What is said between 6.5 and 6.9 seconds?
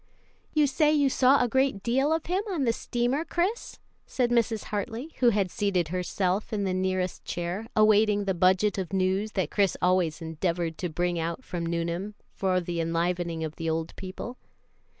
in the